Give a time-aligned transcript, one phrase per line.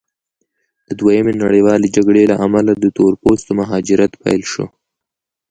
[0.87, 4.65] د دویمې نړیوالې جګړې له امله د تور پوستو مهاجرت پیل شو.